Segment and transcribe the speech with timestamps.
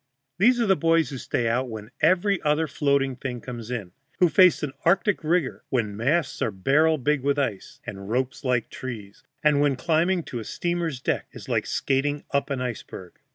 [0.39, 4.29] These are the boys who stay out when every other floating thing comes in, who
[4.29, 9.23] face an Arctic rigor when masts are barrel big with ice, and ropes like trees,
[9.43, 13.19] and when climbing to a steamer's deck is like skating up an iceberg.